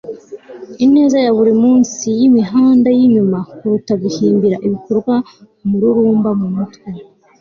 ineza 0.85 1.17
ya 1.25 1.31
buri 1.37 1.53
munsi 1.63 2.05
y'imihanda 2.19 2.89
yinyuma 2.97 3.37
kuruta 3.57 3.93
guhimbira 4.03 4.57
ibikorwa 4.65 5.13
umururumba 5.63 6.29
mumutwe 6.39 6.89